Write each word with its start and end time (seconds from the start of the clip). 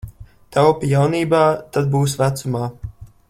Taupi 0.55 0.89
jaunībā, 0.93 1.43
tad 1.77 1.93
būs 1.97 2.19
vecumā. 2.23 2.63